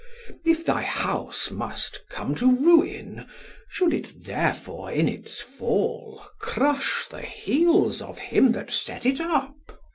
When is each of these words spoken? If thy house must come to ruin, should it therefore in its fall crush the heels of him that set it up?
If 0.43 0.65
thy 0.65 0.81
house 0.81 1.51
must 1.51 2.05
come 2.09 2.33
to 2.37 2.49
ruin, 2.55 3.27
should 3.69 3.93
it 3.93 4.23
therefore 4.25 4.91
in 4.91 5.07
its 5.07 5.39
fall 5.39 6.23
crush 6.39 7.05
the 7.07 7.21
heels 7.21 8.01
of 8.01 8.17
him 8.17 8.51
that 8.53 8.71
set 8.71 9.05
it 9.05 9.19
up? 9.21 9.79